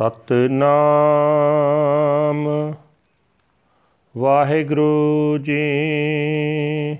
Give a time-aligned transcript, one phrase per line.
[0.00, 2.74] ਸਤਨਾਮ।
[4.16, 6.98] ਵਾਹਿਗੁਰੂ ਜੀ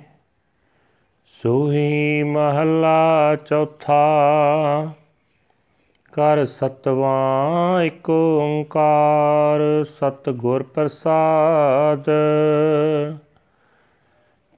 [1.43, 4.93] ਸੋਹੀ ਮਹੱਲਾ ਚੌਥਾ।
[6.13, 12.05] ਕਰ ਸਤਵਾਂ ਇੱਕ ਓੰਕਾਰ ਸਤਿਗੁਰ ਪ੍ਰਸਾਦ।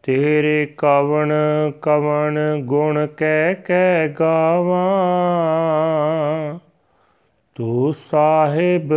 [0.03, 1.33] ਤੇਰੇ ਕਵਣ
[1.83, 6.59] ਕਵਣ ਗੁਣ ਕਹਿ ਕਹਿ ਗਾਵਾਂ।
[7.55, 8.93] ਤੂੰ ਸਾਹਿਬ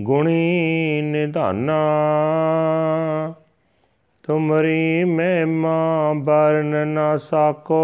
[0.00, 1.78] ਗੁਣੀ ਨਿਧਾਨਾ,
[4.22, 7.82] ਤੁਮਰੀ ਮਹਿਮਾ ਬਰਨ ਨਾ ਸਾਕੋ,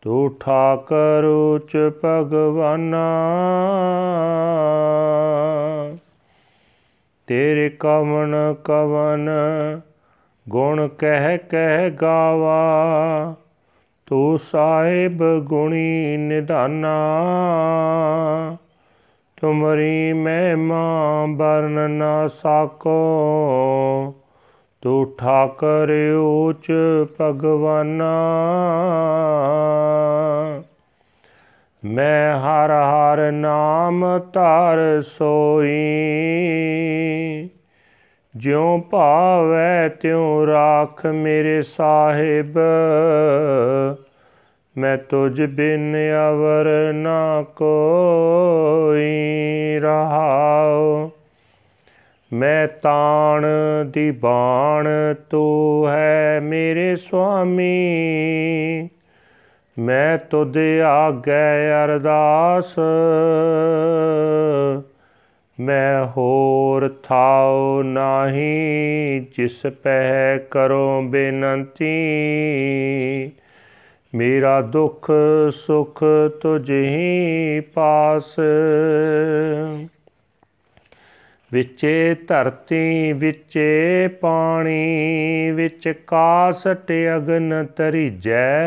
[0.00, 3.06] ਤੂੰ ਠਾਕਰ ਉਚ ਭਗਵਾਨਾ।
[7.26, 9.30] ਤੇਰੇ ਕਵਨ ਕਵਨ
[10.48, 12.62] ਗੁਣ ਕਹਿ ਕਹਿ ਗਾਵਾ
[14.06, 16.96] ਤੂੰ ਸਾਹਿਬ ਗੁਣੀ ਨਿਧਾਨਾ,
[19.40, 22.98] ਤੁਮਰੀ ਮਹਿਮਾ ਬਰਨ ਨਾ ਸਾਕੋ,
[24.80, 25.90] ਤੂੰ ਠਾਕਰ
[26.22, 26.72] ਉਚ
[27.20, 28.12] ਭਗਵਾਨਾ।
[31.84, 35.78] ਮੈਂ ਹਰ ਹਰ ਨਾਮ ਧਰ ਸੋਈ
[38.36, 42.58] ਜਿਉ ਭਾਵੈ ਤਿਉ ਰਾਖ ਮੇਰੇ ਸਾਹਿਬ।
[44.78, 45.96] ਮੈਂ ਤੁਝ ਬਿਨ
[46.30, 49.10] ਅਵਰ ਨਾ ਕੋਈ
[49.82, 51.10] ਰਹਾਉ।
[52.32, 53.46] ਮੈਂ ਤਾਣ
[53.84, 54.88] ਦੀ ਬਾਣ
[55.30, 58.08] ਤੂੰ ਹੈ ਮੇਰੇ ਸੁਆਮੀ।
[59.78, 62.74] ਮੈਂ ਤੁਧ ਆਗੇ ਅਰਦਾਸ।
[65.62, 71.92] ਮੈਂ ਹੋਰ ਥਾਉ ਨਾਹੀ, ਜਿਸ ਪਹਿ ਕਰੋ ਬੇਨੰਤੀ।
[74.14, 75.10] ਮੇਰਾ ਦੁੱਖ
[75.52, 76.04] ਸੁਖ
[76.40, 78.36] ਤੁਝ ਹੀ ਪਾਸ।
[81.52, 88.62] ਵਿਚੇ ਧਰਤੀ, ਵਿਚੇ ਪਾਣੀ, ਵਿੱਚ ਕਾਸਟ ਅਗਨ ਤਰੀਜੈ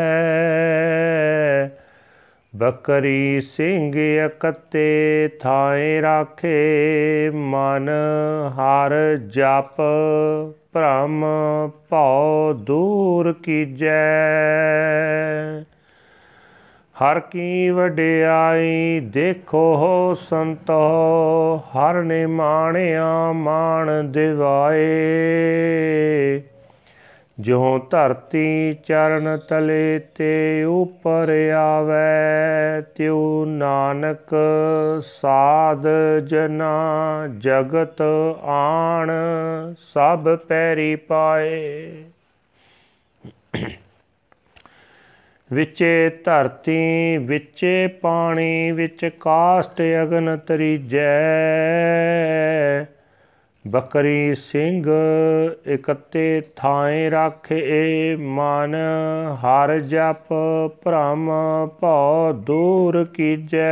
[2.56, 7.88] ਬਕਰੀ ਸਿੰਘ ਇਕੱਤੇ ਥਾਏ ਰਾਖੇ, ਮਨ
[8.48, 9.80] ਹਰ ਜਪ
[10.72, 11.24] ਭ੍ਰਮ
[11.90, 14.02] ਭਉ ਦੂਰ ਕੀਜੈ।
[16.96, 20.80] ਹਰ ਕੀ ਵਡਿਆਈ ਦੇਖੋ ਸੰਤੋ,
[21.56, 24.86] ਹਰ ਨੇ ਮਾਣਿਆ ਮਾਣ ਦਿਵਾਏ।
[27.40, 34.34] ਜੋ ਧਰਤੀ ਚਰਨ ਤਲੇ ਤੇ ਉਪਰ ਆਵੇ, ਤਿਉ ਨਾਨਕ
[35.04, 35.86] ਸਾਧ
[36.26, 38.02] ਜਨਾ ਜਗਤ
[38.42, 39.10] ਆਣ,
[39.78, 42.04] ਸਭ ਪੈਰੀ ਪਾਏ।
[45.52, 51.06] ਵਿਚੇ ਧਰਤੀ, ਵਿਚੇ ਪਾਣੀ, ਵਿੱਚ ਕਾਸਟ ਅਗਨ ਤਰੀਜੈ।
[53.66, 54.84] ਬਕਰੀ ਸਿੰਘ
[55.66, 58.74] ਇਕੱਤੇ ਥਾਏ ਰਾਖੇ ਮਨ,
[59.34, 60.32] ਹਰ ਜਪ
[60.84, 61.30] ਭ੍ਰਮ
[61.80, 63.70] ਭਉ ਦੂਰ ਕੀਜੈ।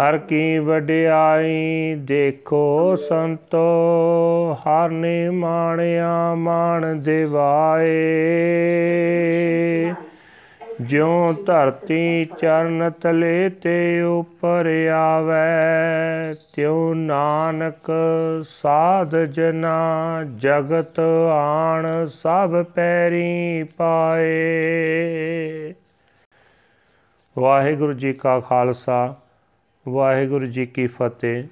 [0.00, 3.66] ਹਰ ਕੀ ਵਡਿਆਈ ਦੇਖੋ ਸੰਤੋ,
[4.54, 7.94] ਹਰ ਨੇ ਮਾਣਿਆ ਮਾਣ ਦਿਵਾਏ।
[10.80, 17.90] ਜਿਉ ਧਰਤੀ ਚਰਨ ਤਲੇ ਤੇ ਉਪਰ ਆਵੇ, ਤਿਉ ਨਾਨਕ
[18.48, 21.00] ਸਾਧ ਜਨਾ ਜਗਤ
[21.32, 25.74] ਆਣ ਸਭ ਪੈਰੀ ਪਾਏ।
[27.38, 29.14] ਵਾਹਿਗੁਰੂ ਜੀ ਕਾ ਖਾਲਸਾ,
[29.88, 31.44] ਵਾਹਿਗੁਰੂ ਜੀ ਕੀ ਫਤਿਹ।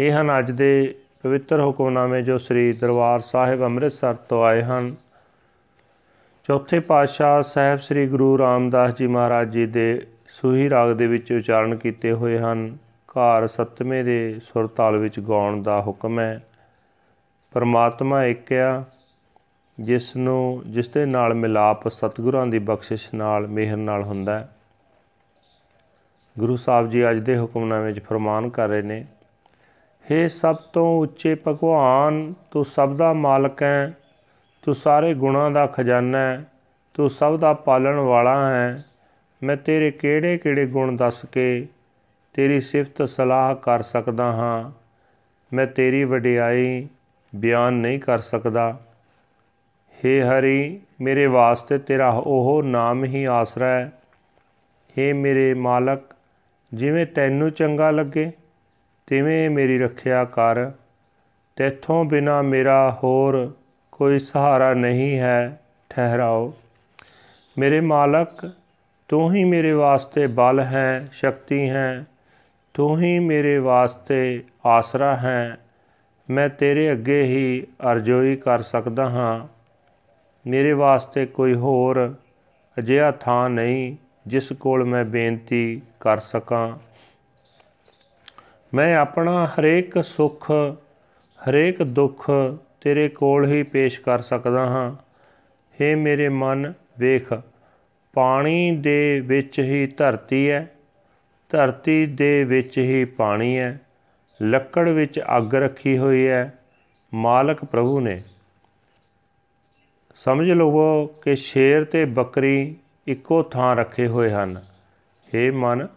[0.00, 4.96] ਇਹ ਹਨ ਅੱਜ ਦੇ ਪਵਿੱਤਰ ਹੁਕਮਨਾਮੇ ਜੋ ਸ੍ਰੀ ਦਰਬਾਰ ਸਾਹਿਬ ਅੰਮ੍ਰਿਤਸਰ ਤੋਂ ਆਏ ਹਨ।
[6.48, 11.76] ਚੌਥੇ ਪਾਤਸ਼ਾਹ ਸਾਹਿਬ ਸ੍ਰੀ ਗੁਰੂ ਰਾਮਦਾਸ ਜੀ ਮਹਾਰਾਜ ਜੀ ਦੇ ਸੂਹੀ ਰਾਗ ਦੇ ਵਿੱਚ ਉਚਾਰਨ
[11.76, 12.76] ਕੀਤੇ ਹੋਏ ਹਨ।
[13.08, 16.46] ਘਰ ਸਤਵੇਂ ਦੇ ਸੁਰ ਤਾਲ ਵਿੱਚ ਗਾਉਣ ਦਾ ਹੁਕਮ ਹੈ।
[17.52, 18.84] ਪਰਮਾਤਮਾ ਇੱਕ ਆ
[19.80, 24.48] ਜਿਸ ਨੂੰ ਜਿਸ ਦੇ ਨਾਲ ਮਿਲਾਪ ਸਤਿਗੁਰਾਂ ਦੀ ਬਖਸ਼ਿਸ਼ ਨਾਲ, ਮਿਹਰ ਨਾਲ ਹੁੰਦਾ ਹੈ।
[26.38, 29.04] ਗੁਰੂ ਸਾਹਿਬ ਜੀ ਅੱਜ ਦੇ ਹੁਕਮਨਾਮੇ ਵਿੱਚ ਫਰਮਾਨ ਕਰ ਰਹੇ ਨੇ
[30.04, 33.96] हे ਸਭ ਤੋਂ ਉੱਚੇ ਭਗਵਾਨ, ਤੂੰ ਸਭ ਦਾ ਮਾਲਕ ਹੈ।
[34.62, 36.44] ਤੂੰ ਸਾਰੇ ਗੁਣਾਂ ਦਾ ਖਜ਼ਾਨਾ ਹੈ,
[36.94, 38.84] ਤੂੰ ਸਭ ਦਾ ਪਾਲਣ ਵਾਲਾ ਹੈ।
[39.42, 41.66] ਮੈਂ ਤੇਰੇ ਕਿਹੜੇ ਕਿਹੜੇ ਗੁਣ ਦੱਸ ਕੇ
[42.32, 44.70] ਤੇਰੀ ਸਿਫਤ ਸਲਾਹ ਕਰ ਸਕਦਾ ਹਾਂ?
[45.52, 46.88] ਮੈਂ ਤੇਰੀ ਵਡਿਆਈ
[47.34, 48.80] ਬਿਆਨ ਨਹੀਂ ਕਰ ਸਕਦਾ।
[49.92, 53.92] हे ਹਰੀ, ਮੇਰੇ ਵਾਸਤੇ ਤੇਰਾ ਉਹ ਨਾਮ ਹੀ ਆਸਰਾ ਹੈ।
[54.90, 56.00] हे ਮੇਰੇ ਮਾਲਕ,
[56.74, 58.32] ਜਿਵੇਂ ਤੈਨੂੰ ਚੰਗਾ ਲੱਗੇ,
[59.06, 60.70] ਤਿਵੇਂ ਮੇਰੀ ਰੱਖਿਆ ਕਰ।
[61.56, 63.54] ਤੇਥੋਂ ਬਿਨਾ ਮੇਰਾ ਹੋਰ
[64.00, 65.60] ਕੋਈ ਸਹਾਰਾ ਨਹੀਂ ਹੈ,
[65.90, 66.54] ਠਹਿਰਾਓ।
[67.58, 68.52] ਮੇਰੇ ਮਾਲਕ,
[69.08, 72.04] ਤੂੰ ਹੀ ਮੇਰੇ ਵਾਸਤੇ ਬਲ ਹੈ, ਸ਼ਕਤੀ ਹੈ।
[72.74, 75.58] ਤੂੰ ਹੀ ਮੇਰੇ ਵਾਸਤੇ ਆਸਰਾ ਹੈ।
[76.30, 79.48] ਮੈਂ ਤੇਰੇ ਅੱਗੇ ਹੀ ਅਰਜ਼ੋਈ ਕਰ ਸਕਦਾ ਹਾਂ।
[80.46, 82.14] ਮੇਰੇ ਵਾਸਤੇ ਕੋਈ ਹੋਰ
[82.78, 83.96] ਅਜਿਹਾ ਥਾਂ ਨਹੀਂ
[84.26, 86.78] ਜਿਸ ਕੋਲ ਮੈਂ ਬੇਨਤੀ ਕਰ ਸਕਾਂ।
[88.74, 90.50] ਮੈਂ ਆਪਣਾ ਹਰੇਕ ਸੁੱਖ,
[91.48, 92.30] ਹਰੇਕ ਦੁੱਖ
[92.80, 94.92] ਤੇਰੇ ਕੋਲ ਹੀ ਪੇਸ਼ ਕਰ ਸਕਦਾ ਹਾਂ।
[95.80, 97.32] हे ਮੇਰੇ ਮਨ, ਵੇਖ,
[98.12, 100.70] ਪਾਣੀ ਦੇ ਵਿੱਚ ਹੀ ਧਰਤੀ ਹੈ
[101.48, 103.80] ਧਰਤੀ ਦੇ ਵਿੱਚ ਹੀ ਪਾਣੀ ਹੈ
[104.42, 106.58] ਲੱਕੜ ਵਿੱਚ ਅੱਗ ਰੱਖੀ ਹੋਈ ਹੈ
[107.14, 108.22] ਮਾਲਕ ਪ੍ਰਭੂ ਨੇ।
[110.24, 114.62] ਸਮਝ ਲਵੋ ਕਿ ਸ਼ੇਰ ਤੇ ਬੱਕਰੀ ਇੱਕੋ ਥਾਂ ਰੱਖੇ ਹੋਏ ਹਨ।
[115.28, 115.88] हे ਮਨ,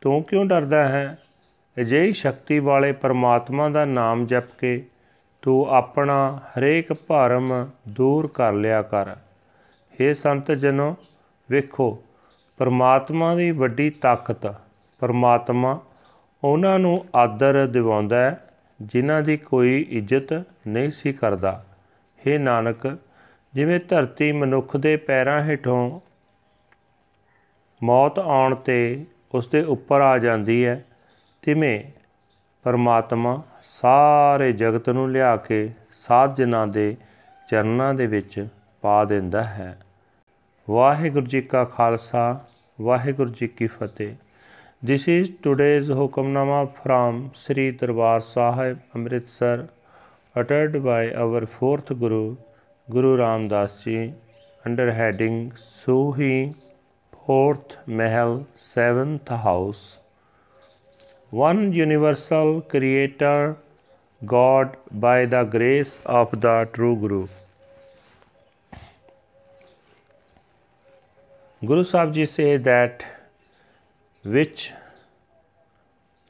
[0.00, 1.18] ਤੂੰ ਕਿਉਂ ਡਰਦਾ ਹੈ?
[1.80, 4.84] ਅਜਿਹੀ ਸ਼ਕਤੀ ਵਾਲੇ ਪਰਮਾਤਮਾ ਦਾ ਨਾਮ ਜਪ ਕੇ
[5.42, 9.16] ਤੂੰ ਆਪਣਾ ਹਰੇਕ ਭਰਮ ਦੂਰ ਕਰ ਲਿਆ ਕਰ।
[9.94, 10.96] हे ਸੰਤ ਜਨੋ,
[11.50, 12.02] ਵੇਖੋ,
[12.58, 14.54] ਪਰਮਾਤਮਾ ਦੀ ਵੱਡੀ ਤਾਕਤ
[15.00, 15.80] ਪਰਮਾਤਮਾ
[16.44, 18.44] ਉਹਨਾਂ ਨੂੰ ਆਦਰ ਦਿਵਾਉਂਦਾ ਹੈ,
[18.82, 21.64] ਜਿਨ੍ਹਾਂ ਦੀ ਕੋਈ ਇੱਜ਼ਤ ਨਹੀਂ ਸੀ ਕਰਦਾ।
[22.20, 22.98] हे ਨਾਨਕ,
[23.54, 26.00] ਜਿਵੇਂ ਧਰਤੀ ਮਨੁੱਖ ਦੇ ਪੈਰਾਂ ਹੇਠੋਂ
[27.82, 30.84] ਮੌਤ ਆਉਣ ਤੇ ਉਸ ਦੇ ਉੱਪਰ ਆ ਜਾਂਦੀ ਹੈ,
[31.42, 32.01] ਤਿਵੇਂ
[32.64, 36.96] ਪਰਮਾਤਮਾ ਸਾਰੇ ਜਗਤ ਨੂੰ ਲਿਆ ਕੇ ਸਾਧ ਜਨਾਂ ਦੇ
[37.50, 38.48] ਚਰਨਾਂ ਦੇ ਵਿੱਚ
[38.80, 39.76] ਪਾ ਦਿੰਦਾ ਹੈ
[40.70, 42.40] ਵਾਹਿਗੁਰੂ ਜੀ ਕਾ ਖਾਲਸਾ
[42.80, 44.14] ਵਾਹਿਗੁਰੂ ਜੀ ਕੀ ਫਤਿਹ
[44.82, 49.68] This is today's Hukamnama from Sri Darbar Sahib Amritsar
[50.36, 52.34] uttered by our fourth Guru
[52.88, 54.12] Guru Ram Das Ji
[54.66, 56.56] under heading Suhi
[57.12, 59.84] fourth Mahal seventh house
[61.40, 63.56] one universal creator
[64.32, 67.26] God by the grace of the true Guru
[71.64, 73.06] Guru Sahib Ji says that
[74.24, 74.72] which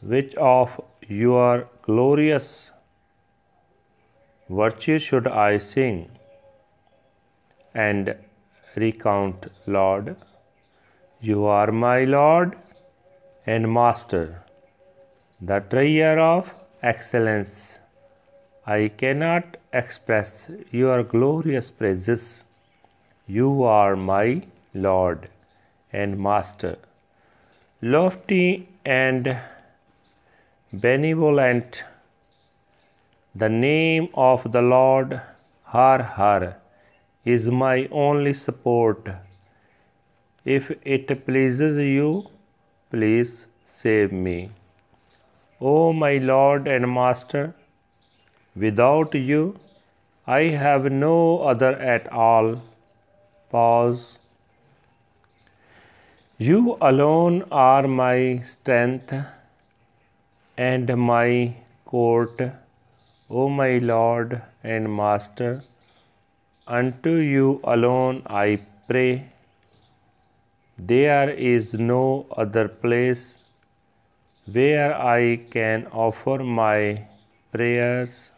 [0.02, 2.70] which of your glorious
[4.48, 6.08] virtue should I sing
[7.74, 8.14] and
[8.76, 10.14] recount, Lord?
[11.20, 12.56] You are my Lord
[13.46, 14.44] and Master,
[15.50, 16.52] the treasure of
[16.82, 17.80] excellence.
[18.66, 22.42] I cannot express your glorious praises.
[23.26, 24.42] You are my
[24.74, 25.28] Lord
[25.92, 26.76] and Master
[27.82, 29.36] lofty and
[30.72, 31.82] benevolent.
[33.34, 35.20] The name of the Lord
[35.64, 36.56] Har Har
[37.24, 39.08] is my only support.
[40.44, 42.28] If it pleases you,
[42.90, 44.52] please save me.
[45.70, 47.54] O my Lord and Master,
[48.56, 49.60] without you,
[50.26, 52.60] I have no other at all.
[53.50, 54.18] Pause.
[56.38, 59.14] You alone are my strength
[60.56, 61.54] and my
[61.84, 62.42] court,
[63.30, 65.62] O my Lord and Master.
[66.66, 69.30] Unto you alone I pray.
[70.76, 73.38] There is no other place
[74.46, 77.06] where I can offer my
[77.52, 78.30] prayers.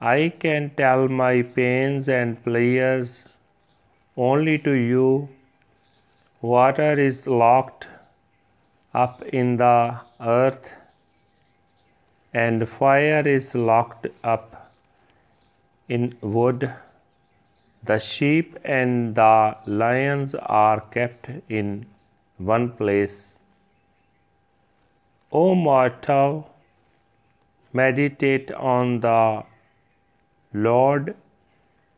[0.00, 3.24] I can tell my pains and pleasures
[4.16, 5.28] only to you.
[6.40, 7.88] Water is locked
[8.94, 10.72] up in the earth,
[12.32, 14.72] and fire is locked up
[15.88, 16.72] in wood.
[17.84, 21.86] The sheep and the lions are kept in
[22.38, 23.36] one place.
[25.32, 26.48] O mortal,
[27.72, 29.42] meditate on the
[30.52, 31.16] Lord,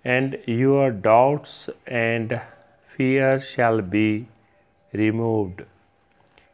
[0.03, 2.41] and your doubts and
[2.97, 4.27] fear shall be
[4.93, 5.65] removed.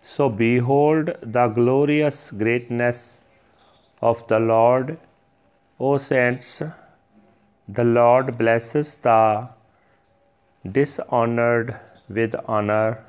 [0.03, 3.21] So behold the glorious greatness
[4.03, 4.99] of the Lord,
[5.79, 6.61] O saints.
[7.69, 9.49] The Lord blesses the
[10.71, 11.77] dishonored
[12.09, 13.05] with honor,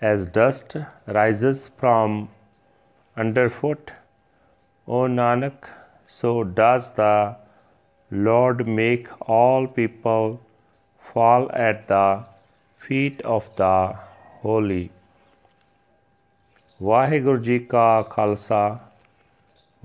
[0.00, 0.76] as dust
[1.06, 2.30] rises from
[3.16, 3.92] underfoot.
[4.88, 5.68] O Nanak,
[6.06, 7.36] so does the
[8.10, 10.40] Lord make all people
[11.04, 12.24] fall at the
[12.80, 13.74] feet of the
[14.42, 14.88] holy.
[16.82, 18.78] Waheguru ji ਕਾ ਖਾਲਸਾ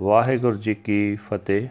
[0.02, 1.68] ਵਾਹਿਗੁਰੂ ਜੀ ਕੀ ਫਤਿਹ